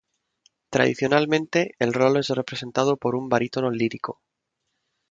[0.71, 4.19] Tradicionalmente, el rol es representado por un barítono lírico.